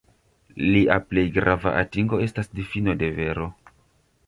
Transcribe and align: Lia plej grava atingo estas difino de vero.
Lia 0.75 0.97
plej 1.09 1.25
grava 1.35 1.75
atingo 1.83 2.21
estas 2.25 2.51
difino 2.61 2.99
de 3.05 3.13
vero. 3.21 3.49